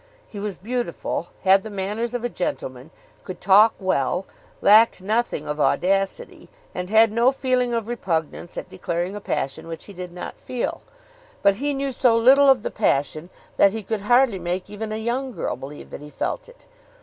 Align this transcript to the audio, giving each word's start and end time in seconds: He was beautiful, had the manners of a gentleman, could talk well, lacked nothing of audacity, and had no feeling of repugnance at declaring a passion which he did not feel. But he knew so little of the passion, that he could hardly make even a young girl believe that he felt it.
He 0.27 0.39
was 0.39 0.57
beautiful, 0.57 1.27
had 1.43 1.61
the 1.61 1.69
manners 1.69 2.15
of 2.15 2.23
a 2.23 2.27
gentleman, 2.27 2.89
could 3.23 3.39
talk 3.39 3.75
well, 3.79 4.25
lacked 4.59 4.99
nothing 4.99 5.45
of 5.45 5.59
audacity, 5.59 6.49
and 6.73 6.89
had 6.89 7.11
no 7.11 7.31
feeling 7.31 7.71
of 7.75 7.87
repugnance 7.87 8.57
at 8.57 8.67
declaring 8.67 9.15
a 9.15 9.21
passion 9.21 9.67
which 9.67 9.85
he 9.85 9.93
did 9.93 10.11
not 10.11 10.39
feel. 10.41 10.81
But 11.43 11.57
he 11.57 11.75
knew 11.75 11.91
so 11.91 12.17
little 12.17 12.49
of 12.49 12.63
the 12.63 12.71
passion, 12.71 13.29
that 13.57 13.73
he 13.73 13.83
could 13.83 14.01
hardly 14.01 14.39
make 14.39 14.71
even 14.71 14.91
a 14.91 14.97
young 14.97 15.33
girl 15.33 15.55
believe 15.55 15.91
that 15.91 16.01
he 16.01 16.09
felt 16.09 16.49
it. 16.49 16.65